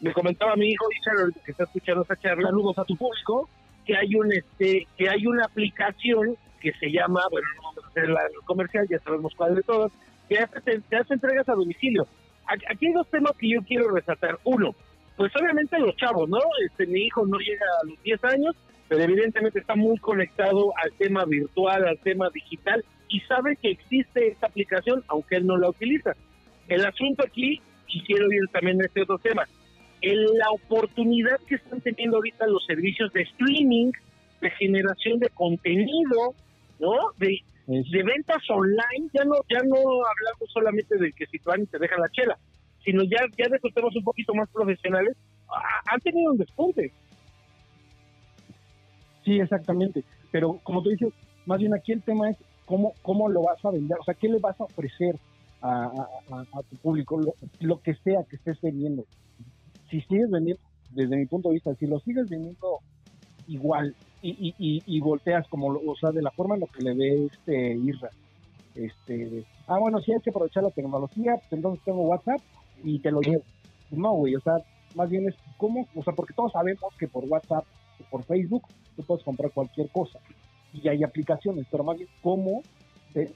me 0.00 0.12
comentaba 0.12 0.56
mi 0.56 0.70
hijo 0.70 0.86
Richard, 0.88 1.44
que 1.44 1.52
está 1.52 1.64
escuchando 1.64 2.02
esta 2.02 2.16
charla, 2.16 2.48
saludos 2.48 2.78
a 2.78 2.84
tu 2.84 2.96
público, 2.96 3.48
que 3.84 3.96
hay 3.96 4.14
un 4.14 4.32
este 4.32 4.86
que 4.96 5.08
hay 5.08 5.26
una 5.26 5.44
aplicación 5.44 6.36
que 6.62 6.72
se 6.78 6.90
llama, 6.90 7.20
bueno, 7.30 7.46
la 7.94 8.22
comercial, 8.44 8.86
ya 8.88 8.98
sabemos 9.00 9.32
cuál 9.36 9.56
de 9.56 9.62
todos, 9.62 9.92
que 10.28 10.38
hace, 10.38 10.80
te 10.88 10.96
hace 10.96 11.14
entregas 11.14 11.48
a 11.48 11.54
domicilio. 11.54 12.06
Aquí 12.46 12.86
hay 12.86 12.92
dos 12.92 13.08
temas 13.10 13.32
que 13.38 13.50
yo 13.50 13.60
quiero 13.62 13.90
resaltar. 13.90 14.38
Uno, 14.44 14.74
pues 15.16 15.32
obviamente 15.36 15.78
los 15.78 15.96
chavos, 15.96 16.28
¿no? 16.28 16.38
Este, 16.66 16.86
mi 16.86 17.00
hijo 17.00 17.26
no 17.26 17.38
llega 17.38 17.66
a 17.82 17.86
los 17.86 18.02
10 18.02 18.24
años, 18.24 18.56
pero 18.88 19.02
evidentemente 19.02 19.58
está 19.58 19.74
muy 19.74 19.98
conectado 19.98 20.72
al 20.82 20.92
tema 20.92 21.24
virtual, 21.24 21.86
al 21.86 21.98
tema 21.98 22.30
digital, 22.30 22.84
y 23.08 23.20
sabe 23.20 23.56
que 23.56 23.70
existe 23.70 24.28
esta 24.28 24.46
aplicación, 24.46 25.02
aunque 25.08 25.36
él 25.36 25.46
no 25.46 25.56
la 25.56 25.68
utiliza. 25.70 26.12
El 26.68 26.84
asunto 26.84 27.24
aquí, 27.26 27.60
y 27.88 28.02
quiero 28.04 28.30
ir 28.32 28.48
también 28.52 28.80
a 28.80 28.86
este 28.86 29.02
otro 29.02 29.18
tema, 29.18 29.46
en 30.00 30.24
la 30.38 30.50
oportunidad 30.50 31.38
que 31.46 31.56
están 31.56 31.80
teniendo 31.80 32.16
ahorita 32.16 32.46
los 32.46 32.64
servicios 32.66 33.12
de 33.12 33.22
streaming, 33.22 33.92
de 34.40 34.50
generación 34.50 35.18
de 35.20 35.28
contenido, 35.28 36.34
¿no? 36.82 37.12
De, 37.16 37.38
de 37.66 38.02
ventas 38.02 38.42
online, 38.50 39.08
ya 39.14 39.24
no 39.24 39.36
ya 39.48 39.60
no 39.62 39.78
hablamos 39.78 40.50
solamente 40.52 40.98
de 40.98 41.12
que 41.12 41.26
si 41.26 41.38
tú 41.38 41.50
y 41.56 41.66
te 41.66 41.78
dejan 41.78 42.00
la 42.00 42.10
chela, 42.10 42.36
sino 42.84 43.04
ya, 43.04 43.18
ya 43.38 43.48
de 43.48 43.58
temas 43.70 43.94
un 43.94 44.02
poquito 44.02 44.34
más 44.34 44.50
profesionales, 44.50 45.16
han 45.86 46.00
tenido 46.00 46.32
un 46.32 46.38
despunte. 46.38 46.92
Sí, 49.24 49.38
exactamente. 49.38 50.02
Pero 50.32 50.58
como 50.64 50.82
tú 50.82 50.90
dices, 50.90 51.12
más 51.46 51.60
bien 51.60 51.72
aquí 51.72 51.92
el 51.92 52.02
tema 52.02 52.30
es 52.30 52.36
cómo, 52.66 52.94
cómo 53.02 53.28
lo 53.28 53.42
vas 53.42 53.64
a 53.64 53.70
vender, 53.70 53.98
o 54.00 54.04
sea, 54.04 54.14
qué 54.14 54.28
le 54.28 54.38
vas 54.40 54.60
a 54.60 54.64
ofrecer 54.64 55.16
a, 55.60 55.84
a, 56.32 56.62
tu 56.68 56.76
público, 56.78 57.20
lo, 57.20 57.34
lo, 57.60 57.80
que 57.80 57.94
sea 57.94 58.24
que 58.28 58.34
estés 58.34 58.60
vendiendo. 58.60 59.04
Si 59.88 60.00
sigues 60.00 60.28
vendiendo, 60.28 60.60
desde 60.90 61.16
mi 61.16 61.26
punto 61.26 61.50
de 61.50 61.54
vista, 61.54 61.72
si 61.76 61.86
lo 61.86 62.00
sigues 62.00 62.28
vendiendo 62.28 62.80
igual 63.46 63.94
y, 64.22 64.54
y, 64.58 64.82
y, 64.86 65.00
volteas 65.00 65.46
como, 65.48 65.68
o 65.68 65.96
sea, 65.96 66.12
de 66.12 66.22
la 66.22 66.30
forma 66.30 66.54
en 66.54 66.60
lo 66.60 66.66
que 66.68 66.82
le 66.82 66.94
ve 66.94 67.26
este 67.26 67.74
Irra. 67.74 68.10
Este, 68.74 69.44
ah, 69.66 69.78
bueno, 69.78 70.00
si 70.00 70.12
hay 70.12 70.20
que 70.20 70.30
aprovechar 70.30 70.62
la 70.62 70.70
tecnología, 70.70 71.34
pues 71.36 71.52
entonces 71.52 71.84
tengo 71.84 72.02
WhatsApp 72.02 72.40
y 72.84 73.00
te 73.00 73.10
lo 73.10 73.20
llevo. 73.20 73.42
No, 73.90 74.12
güey, 74.12 74.36
o 74.36 74.40
sea, 74.40 74.54
más 74.94 75.10
bien 75.10 75.28
es 75.28 75.34
como, 75.58 75.86
o 75.94 76.02
sea, 76.02 76.14
porque 76.14 76.34
todos 76.34 76.52
sabemos 76.52 76.94
que 76.98 77.08
por 77.08 77.24
WhatsApp, 77.24 77.64
por 78.10 78.24
Facebook, 78.24 78.62
tú 78.96 79.02
puedes 79.02 79.24
comprar 79.24 79.50
cualquier 79.50 79.88
cosa 79.90 80.20
y 80.72 80.88
hay 80.88 81.02
aplicaciones, 81.02 81.66
pero 81.70 81.84
más 81.84 81.98
bien 81.98 82.08
cómo, 82.22 82.62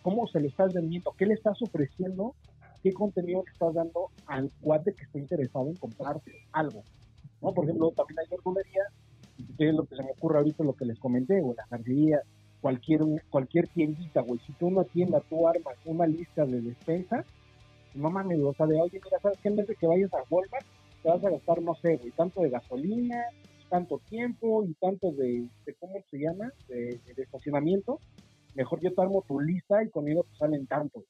cómo 0.02 0.26
se 0.28 0.40
le 0.40 0.49
estás 0.49 0.73
vendiendo, 0.73 1.12
qué 1.19 1.26
le 1.26 1.35
estás 1.35 1.61
ofreciendo, 1.61 2.35
qué 2.83 2.93
contenido 2.93 3.43
le 3.45 3.52
estás 3.52 3.75
dando 3.75 4.11
al 4.26 4.50
cuate 4.61 4.95
que 4.95 5.05
está 5.05 5.19
interesado 5.19 5.69
en 5.69 5.76
comprar 5.76 6.21
algo. 6.52 6.83
¿no? 7.43 7.52
Por 7.52 7.64
ejemplo, 7.64 7.90
también 7.90 8.21
hay 8.21 8.26
verdulería 8.31 8.83
es 9.59 9.75
lo 9.75 9.85
que 9.85 9.97
se 9.97 10.02
me 10.02 10.11
ocurre 10.11 10.38
ahorita, 10.38 10.64
lo 10.64 10.75
que 10.75 10.85
les 10.85 10.99
comenté, 10.99 11.40
o 11.43 11.55
la 11.55 11.64
cartería, 11.64 12.21
cualquier, 12.61 13.00
cualquier 13.31 13.69
tiendita, 13.69 14.23
güey, 14.23 14.40
si 14.47 14.52
tú 14.55 14.69
una 14.69 14.85
tienda, 14.85 15.21
tú 15.28 15.47
armas 15.49 15.76
una 15.85 16.07
lista 16.07 16.45
de 16.45 16.61
despensa, 16.61 17.25
no 17.95 18.11
mames, 18.11 18.40
o 18.40 18.52
sea, 18.55 18.66
de, 18.66 18.81
oye, 18.81 19.00
mira, 19.02 19.19
¿sabes 19.21 19.38
qué? 19.43 19.49
En 19.49 19.57
vez 19.57 19.66
de 19.66 19.75
que 19.75 19.87
vayas 19.87 20.12
a 20.12 20.23
Walmart, 20.28 20.66
te 21.02 21.09
vas 21.09 21.25
a 21.25 21.31
gastar, 21.31 21.62
no 21.62 21.75
sé, 21.76 21.97
güey, 21.97 22.11
tanto 22.12 22.43
de 22.43 22.50
gasolina, 22.50 23.25
tanto 23.69 24.00
tiempo 24.09 24.64
y 24.64 24.75
tanto 24.75 25.12
de, 25.12 25.49
¿cómo 25.78 25.95
se 26.11 26.19
llama? 26.19 26.52
De, 26.69 27.00
estacionamiento. 27.16 27.99
Mejor 28.55 28.81
yo 28.81 28.93
te 28.93 29.02
armo 29.02 29.25
tu 29.26 29.40
lista 29.40 29.83
y 29.83 29.90
conmigo 29.90 30.25
te 30.25 30.37
salen 30.37 30.66
tanto. 30.66 31.05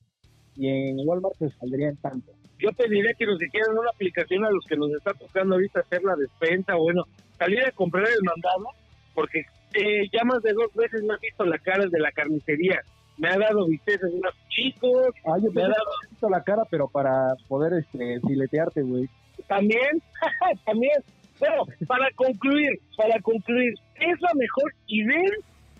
Y 0.56 0.68
en 0.68 0.96
Walmart 1.06 1.36
te 1.38 1.50
saldría 1.50 1.88
en 1.88 1.96
tanto. 1.96 2.32
Yo 2.58 2.70
pediría 2.72 3.12
que 3.14 3.26
nos 3.26 3.40
hicieran 3.40 3.76
una 3.76 3.90
aplicación 3.90 4.44
a 4.44 4.50
los 4.50 4.64
que 4.66 4.76
nos 4.76 4.90
está 4.92 5.12
tocando 5.12 5.54
ahorita 5.54 5.80
hacer 5.80 6.02
la 6.02 6.16
despensa, 6.16 6.74
bueno, 6.74 7.04
salir 7.38 7.62
a 7.64 7.70
comprar 7.72 8.06
el 8.06 8.22
mandado, 8.22 8.66
porque 9.14 9.44
eh, 9.74 10.08
ya 10.12 10.24
más 10.24 10.42
de 10.42 10.52
dos 10.52 10.72
veces 10.74 11.02
me 11.02 11.14
ha 11.14 11.18
visto 11.18 11.44
la 11.44 11.58
cara 11.58 11.86
de 11.86 12.00
la 12.00 12.10
carnicería. 12.12 12.80
Me 13.18 13.28
ha 13.28 13.38
dado 13.38 13.66
visteces 13.66 14.12
unos 14.12 14.34
chicos. 14.48 15.14
Ah, 15.26 15.38
yo 15.42 15.50
me 15.52 15.62
ha 15.62 15.68
dado 15.68 15.90
visto 16.10 16.28
la 16.28 16.42
cara, 16.42 16.62
pero 16.70 16.88
para 16.88 17.34
poder 17.48 17.72
este, 17.74 18.20
filetearte, 18.20 18.82
güey. 18.82 19.08
También, 19.48 20.02
también. 20.66 21.02
Pero 21.38 21.64
para 21.86 22.10
concluir, 22.12 22.80
para 22.96 23.20
concluir, 23.20 23.74
es 23.96 24.20
la 24.20 24.32
mejor 24.34 24.72
idea 24.86 25.30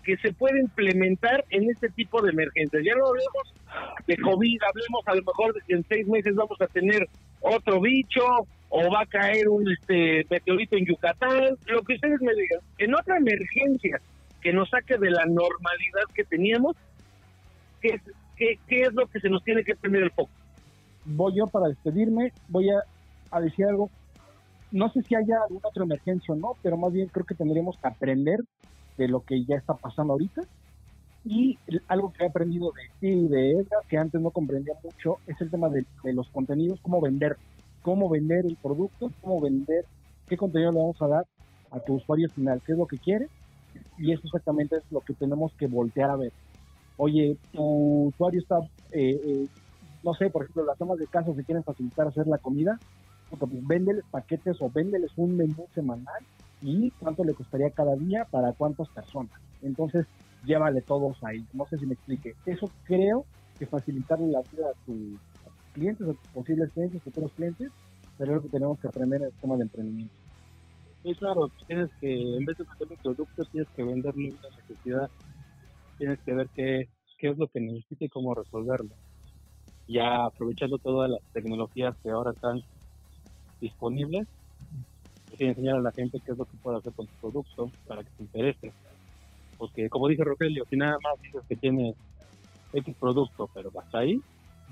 que 0.07 0.15
se 0.15 0.31
puede 0.31 0.61
implementar 0.61 1.43
en 1.49 1.69
este 1.69 1.89
tipo 1.89 2.21
de 2.21 2.31
emergencias. 2.31 2.81
Ya 2.81 2.95
no 2.95 3.07
hablemos 3.07 3.53
de 4.07 4.15
COVID, 4.15 4.59
hablemos 4.63 5.05
a 5.05 5.15
lo 5.15 5.21
mejor 5.21 5.53
de 5.53 5.59
que 5.67 5.73
en 5.73 5.85
seis 5.89 6.07
meses 6.07 6.33
vamos 6.33 6.55
a 6.61 6.67
tener 6.67 7.05
otro 7.41 7.81
bicho 7.81 8.23
o 8.69 8.89
va 8.89 9.01
a 9.01 9.05
caer 9.05 9.49
un 9.49 9.69
este 9.69 10.25
meteorito 10.29 10.77
en 10.77 10.85
Yucatán, 10.85 11.57
lo 11.65 11.81
que 11.81 11.95
ustedes 11.95 12.21
me 12.21 12.33
digan. 12.33 12.61
En 12.77 12.95
otra 12.95 13.17
emergencia 13.17 13.99
que 14.41 14.53
nos 14.53 14.69
saque 14.69 14.97
de 14.97 15.11
la 15.11 15.25
normalidad 15.25 16.03
que 16.15 16.23
teníamos, 16.23 16.77
¿qué, 17.81 17.99
qué, 18.37 18.57
qué 18.65 18.83
es 18.83 18.93
lo 18.93 19.07
que 19.07 19.19
se 19.19 19.27
nos 19.27 19.43
tiene 19.43 19.65
que 19.65 19.75
prender 19.75 20.03
el 20.03 20.11
foco? 20.11 20.31
Voy 21.03 21.35
yo 21.35 21.47
para 21.47 21.67
despedirme, 21.67 22.31
voy 22.47 22.69
a, 22.69 22.79
a 23.29 23.41
decir 23.41 23.65
algo. 23.65 23.89
No 24.71 24.89
sé 24.89 25.03
si 25.03 25.15
haya 25.15 25.39
alguna 25.49 25.67
otra 25.67 25.83
emergencia 25.83 26.33
o 26.33 26.37
no, 26.37 26.53
pero 26.63 26.77
más 26.77 26.93
bien 26.93 27.09
creo 27.09 27.25
que 27.25 27.35
tendríamos 27.35 27.77
que 27.77 27.89
aprender 27.89 28.39
de 28.97 29.07
lo 29.07 29.21
que 29.21 29.43
ya 29.45 29.55
está 29.55 29.73
pasando 29.73 30.13
ahorita. 30.13 30.41
Y 31.25 31.57
algo 31.87 32.13
que 32.13 32.23
he 32.23 32.27
aprendido 32.27 32.71
de 32.71 32.83
ti 32.99 33.07
y 33.07 33.27
de 33.27 33.51
Edgar, 33.51 33.83
que 33.89 33.97
antes 33.97 34.21
no 34.21 34.31
comprendía 34.31 34.75
mucho, 34.83 35.17
es 35.27 35.39
el 35.41 35.51
tema 35.51 35.69
de, 35.69 35.85
de 36.03 36.13
los 36.13 36.29
contenidos, 36.29 36.79
cómo 36.81 37.01
vender 37.01 37.37
cómo 37.87 38.09
vender 38.09 38.45
el 38.45 38.57
producto, 38.57 39.09
cómo 39.21 39.39
vender, 39.39 39.85
qué 40.27 40.35
contenido 40.35 40.73
le 40.73 40.79
vamos 40.79 41.01
a 41.01 41.07
dar 41.07 41.25
a 41.71 41.79
tu 41.79 41.93
usuario 41.93 42.27
final, 42.27 42.61
qué 42.65 42.73
es 42.73 42.77
lo 42.77 42.85
que 42.85 42.97
quiere, 42.97 43.29
y 43.97 44.11
eso 44.11 44.23
exactamente 44.25 44.75
es 44.75 44.83
lo 44.91 44.99
que 44.99 45.13
tenemos 45.13 45.53
que 45.53 45.67
voltear 45.67 46.09
a 46.09 46.17
ver. 46.17 46.33
Oye, 46.97 47.37
tu 47.53 48.07
usuario 48.07 48.41
está, 48.41 48.59
eh, 48.91 49.21
eh, 49.23 49.47
no 50.03 50.13
sé, 50.15 50.29
por 50.29 50.43
ejemplo, 50.43 50.65
las 50.65 50.77
tomas 50.77 50.97
de 50.97 51.07
casa 51.07 51.33
se 51.33 51.45
quieren 51.45 51.63
facilitar 51.63 52.07
hacer 52.07 52.27
la 52.27 52.39
comida, 52.39 52.77
pues 53.29 53.41
véndeles 53.65 54.03
paquetes 54.11 54.57
o 54.61 54.69
véndeles 54.69 55.11
un 55.15 55.37
menú 55.37 55.65
semanal 55.73 56.23
y 56.61 56.91
cuánto 56.91 57.23
le 57.23 57.33
costaría 57.33 57.71
cada 57.71 57.95
día 57.95 58.27
para 58.29 58.53
cuántas 58.53 58.89
personas. 58.89 59.39
Entonces, 59.61 60.05
llévale 60.43 60.81
todos 60.81 61.17
ahí. 61.23 61.45
No 61.53 61.65
sé 61.69 61.77
si 61.77 61.85
me 61.85 61.93
explique. 61.93 62.33
Eso 62.45 62.71
creo 62.83 63.25
que 63.59 63.67
facilitarle 63.67 64.27
la 64.27 64.41
vida 64.51 64.69
a 64.69 64.73
tu, 64.85 65.19
clientes, 65.73 66.07
o 66.07 66.15
posibles 66.33 66.71
clientes, 66.73 67.03
futuros 67.03 67.31
clientes, 67.33 67.71
pero 68.17 68.31
es 68.31 68.35
lo 68.37 68.43
que 68.43 68.49
tenemos 68.49 68.79
que 68.79 68.87
aprender 68.87 69.21
en 69.21 69.27
el 69.27 69.33
tema 69.39 69.55
de 69.57 69.63
emprendimiento. 69.63 70.15
Sí, 71.03 71.13
claro, 71.15 71.51
tienes 71.67 71.89
que, 72.01 72.11
en 72.11 72.45
vez 72.45 72.57
de 72.57 72.65
vender 72.79 72.97
un 72.97 72.97
producto, 73.03 73.45
tienes 73.51 73.69
que 73.75 73.83
venderle 73.83 74.31
una 74.31 74.49
necesidad, 74.55 75.11
tienes 75.97 76.19
que 76.23 76.33
ver 76.33 76.49
qué, 76.53 76.89
qué 77.17 77.29
es 77.29 77.37
lo 77.37 77.47
que 77.47 77.61
necesita 77.61 78.05
y 78.05 78.09
cómo 78.09 78.33
resolverlo. 78.33 78.95
Ya 79.87 80.25
aprovechando 80.25 80.79
todas 80.79 81.09
las 81.09 81.21
tecnologías 81.31 81.95
que 82.03 82.09
ahora 82.09 82.31
están 82.31 82.61
disponibles, 83.61 84.27
enseñar 85.39 85.77
a 85.77 85.81
la 85.81 85.91
gente 85.91 86.19
qué 86.25 86.31
es 86.31 86.37
lo 86.37 86.45
que 86.45 86.57
puede 86.57 86.77
hacer 86.77 86.93
con 86.93 87.07
tu 87.07 87.13
producto 87.15 87.71
para 87.87 88.03
que 88.03 88.09
te 88.17 88.23
interese. 88.23 88.71
Porque 89.57 89.89
como 89.89 90.07
dice 90.07 90.23
Rogelio, 90.23 90.65
si 90.69 90.77
nada 90.77 90.97
más 91.03 91.21
dices 91.21 91.41
que 91.47 91.55
tienes 91.55 91.95
X 92.73 92.95
producto, 92.99 93.49
pero 93.53 93.71
hasta 93.79 93.99
ahí, 93.99 94.21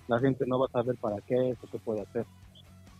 la 0.08 0.20
gente 0.20 0.46
no 0.48 0.60
va 0.60 0.68
a 0.68 0.72
saber 0.72 0.96
para 0.98 1.18
qué 1.22 1.52
es 1.52 1.58
o 1.64 1.68
qué 1.68 1.80
puede 1.80 2.02
hacer 2.02 2.26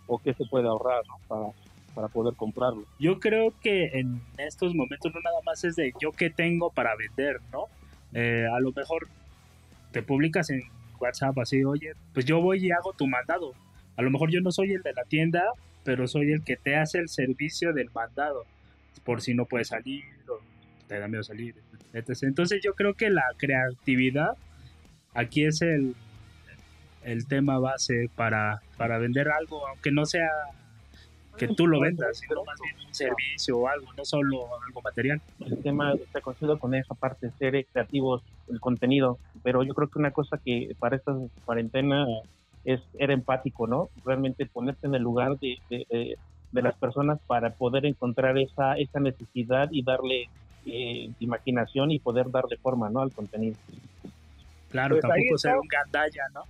o 0.08 0.20
qué 0.20 0.34
se 0.34 0.46
puede 0.46 0.68
ahorrar 0.68 1.04
para, 1.28 1.48
para 1.94 2.08
poder 2.08 2.36
comprarlo. 2.36 2.84
Yo 3.00 3.20
creo 3.20 3.54
que 3.62 4.00
en 4.00 4.22
estos 4.38 4.76
momentos 4.76 5.14
no 5.14 5.20
nada 5.22 5.40
más 5.46 5.64
es 5.64 5.76
de 5.76 5.94
yo 6.00 6.12
qué 6.12 6.30
tengo 6.30 6.70
para 6.70 6.96
vender, 6.96 7.40
¿no? 7.52 7.66
Eh, 8.14 8.46
a 8.52 8.60
lo 8.60 8.72
mejor 8.72 9.08
te 9.92 10.04
publicas 10.04 10.50
en 10.50 10.62
WhatsApp 11.00 11.38
así, 11.40 11.64
oye, 11.64 11.94
pues 12.14 12.26
yo 12.26 12.42
voy 12.42 12.66
y 12.66 12.72
hago 12.72 12.94
tu 12.94 13.08
mandado. 13.08 13.54
A 13.98 14.02
lo 14.02 14.12
mejor 14.12 14.32
yo 14.32 14.42
no 14.42 14.52
soy 14.52 14.74
el 14.74 14.82
de 14.82 14.94
la 14.94 15.04
tienda, 15.06 15.44
pero 15.86 16.08
soy 16.08 16.34
el 16.34 16.44
que 16.44 16.58
te 16.58 16.76
hace 16.76 16.98
el 16.98 17.08
servicio 17.08 17.72
del 17.72 17.90
mandado. 17.92 18.44
Por 19.06 19.22
si 19.22 19.36
no 19.36 19.46
puedes 19.46 19.70
salir 19.70 20.04
o 20.28 20.40
te 20.88 21.00
da 21.00 21.08
miedo 21.08 21.24
salir. 21.24 21.56
Entonces 21.94 22.60
yo 22.62 22.74
creo 22.74 22.96
que 22.96 23.10
la 23.10 23.24
creatividad 23.38 24.36
aquí 25.14 25.46
es 25.46 25.62
el, 25.62 25.96
el 27.04 27.28
tema 27.28 27.60
base 27.60 28.10
para, 28.16 28.62
para 28.78 28.98
vender 28.98 29.30
algo, 29.30 29.66
aunque 29.68 29.92
no 29.92 30.06
sea 30.06 30.30
que 31.38 31.48
tú 31.50 31.68
lo 31.68 31.80
vendas, 31.80 32.20
sino 32.20 32.44
más 32.46 32.60
bien 32.62 32.88
un 32.88 32.94
servicio 32.94 33.58
o 33.58 33.68
algo, 33.68 33.94
no 33.94 34.06
solo 34.06 34.48
algo 34.66 34.82
material. 34.82 35.22
El 35.40 35.62
tema 35.62 35.94
está 35.94 36.22
coincido 36.22 36.58
con 36.60 36.74
esa 36.74 36.96
parte, 36.96 37.30
ser 37.38 37.66
creativos, 37.72 38.24
el 38.50 38.60
contenido, 38.60 39.20
pero 39.44 39.64
yo 39.64 39.74
creo 39.74 39.90
que 39.90 40.00
una 40.00 40.12
cosa 40.12 40.38
que 40.38 40.76
para 40.80 40.96
esta 40.96 41.14
cuarentena 41.44 42.06
es 42.66 42.82
ser 42.98 43.12
empático, 43.12 43.68
¿no? 43.68 43.90
Realmente 44.04 44.46
ponerte 44.46 44.88
en 44.88 44.96
el 44.96 45.04
lugar 45.04 45.38
de, 45.40 45.58
de, 45.70 46.18
las 46.52 46.76
personas 46.76 47.20
para 47.28 47.52
poder 47.52 47.86
encontrar 47.86 48.38
esa, 48.38 48.76
esa 48.78 49.00
necesidad 49.00 49.70
y 49.72 49.84
darle 49.84 50.30
eh, 50.66 51.10
imaginación 51.20 51.92
y 51.92 52.00
poder 52.00 52.32
darle 52.32 52.58
forma, 52.58 52.90
¿no? 52.90 53.02
Al 53.02 53.12
contenido. 53.12 53.58
Claro, 54.72 54.96
pues 54.96 55.02
tampoco 55.02 55.38
ser 55.38 55.56
un 55.56 55.68
gandalla, 55.68 56.24
¿no? 56.34 56.42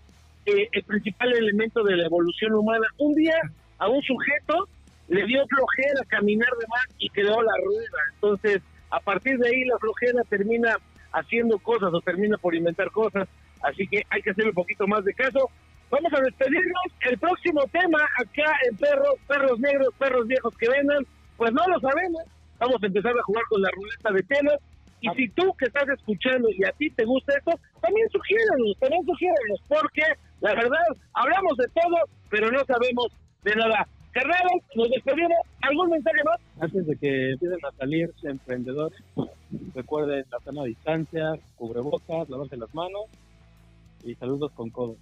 Eh, 0.46 0.70
el 0.72 0.84
principal 0.84 1.34
elemento 1.34 1.84
de 1.84 1.98
la 1.98 2.06
evolución 2.06 2.54
humana. 2.54 2.86
Un 2.98 3.14
día 3.16 3.36
a 3.78 3.90
un 3.90 4.02
sujeto 4.04 4.68
le 5.08 5.26
dio 5.26 5.46
flojera 5.48 6.02
caminar 6.08 6.50
de 6.60 6.68
más 6.68 6.86
y 7.00 7.10
quedó 7.10 7.42
la 7.42 7.54
rueda. 7.64 8.00
Entonces, 8.14 8.62
a 8.90 9.00
partir 9.00 9.38
de 9.38 9.50
ahí 9.50 9.66
la 9.66 9.78
flojera 9.80 10.24
termina 10.30 10.78
haciendo 11.12 11.58
cosas 11.60 11.94
o 11.94 12.02
termina 12.02 12.38
por 12.38 12.56
inventar 12.56 12.92
cosas. 12.92 13.28
Así 13.62 13.88
que 13.88 14.04
hay 14.10 14.22
que 14.22 14.32
hacer 14.32 14.46
un 14.46 14.54
poquito 14.54 14.88
más 14.88 15.04
de 15.04 15.14
caso. 15.14 15.50
Vamos 15.96 16.12
a 16.12 16.22
despedirnos. 16.24 16.88
El 17.10 17.18
próximo 17.18 17.62
tema 17.72 18.00
acá 18.20 18.52
en 18.70 18.76
Perros, 18.76 19.16
Perros 19.28 19.60
Negros, 19.60 19.94
Perros 19.98 20.28
Viejos 20.28 20.54
que 20.58 20.68
vendan, 20.68 21.06
pues 21.38 21.54
no 21.54 21.66
lo 21.68 21.80
sabemos. 21.80 22.22
Vamos 22.60 22.84
a 22.84 22.86
empezar 22.86 23.14
a 23.18 23.24
jugar 23.24 23.44
con 23.48 23.62
la 23.62 23.70
ruleta 23.72 24.12
de 24.12 24.24
temas. 24.24 24.56
Y 25.00 25.10
si 25.16 25.30
tú 25.30 25.54
que 25.58 25.66
estás 25.66 25.88
escuchando 25.88 26.50
y 26.50 26.66
a 26.66 26.72
ti 26.74 26.90
te 26.90 27.06
gusta 27.06 27.38
esto, 27.38 27.52
también 27.80 28.10
sugiéranos, 28.10 28.78
también 28.78 29.06
sugiéranos, 29.06 29.62
porque 29.70 30.02
la 30.42 30.54
verdad, 30.56 30.86
hablamos 31.14 31.56
de 31.58 31.68
todo, 31.70 31.98
pero 32.30 32.52
no 32.52 32.66
sabemos 32.66 33.08
de 33.44 33.56
nada. 33.56 33.88
Carnales, 34.12 34.64
nos 34.76 34.90
despedimos. 34.90 35.38
¿Algún 35.62 35.92
mensaje 35.92 36.24
más? 36.26 36.42
Antes 36.60 36.88
de 36.88 36.96
que 36.98 37.32
empiecen 37.32 37.66
a 37.66 37.72
salir 37.78 38.12
emprendedores, 38.24 39.02
recuerden 39.74 40.26
la 40.30 40.40
sana 40.40 40.64
distancia, 40.66 41.40
cubrebocas, 41.56 42.30
lavarse 42.30 42.58
las 42.58 42.74
manos 42.76 43.06
y 44.04 44.14
saludos 44.16 44.52
con 44.52 44.70
codo. 44.70 44.98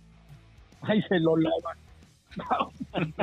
Ay, 0.84 1.02
se 1.04 1.20
lo 1.20 1.36
lava. 1.36 1.76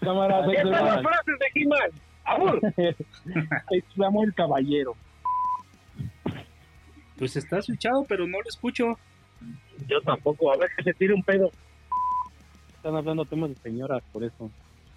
Cámara, 0.00 0.44
¿Qué 0.50 0.64
las 0.64 1.00
frases 1.00 1.38
de? 1.38 1.92
¡Amor! 2.24 2.60
Exclamó 3.70 4.24
el 4.24 4.34
caballero. 4.34 4.94
Pues 7.18 7.36
está 7.36 7.58
escuchado, 7.58 8.04
pero 8.08 8.26
no 8.26 8.38
lo 8.38 8.48
escucho. 8.48 8.98
Yo 9.86 10.00
tampoco, 10.02 10.52
a 10.52 10.56
ver 10.56 10.70
que 10.76 10.82
se 10.84 10.94
tire 10.94 11.14
un 11.14 11.22
pedo 11.22 11.50
están 12.82 12.96
hablando 12.96 13.24
temas 13.24 13.48
de 13.50 13.54
señoras, 13.54 14.02
por 14.12 14.24
eso. 14.24 14.50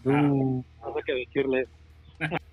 Ah. 0.07 0.21
no 0.23 0.63
sé 0.95 1.01
qué 1.05 1.13
decirles. 1.13 1.69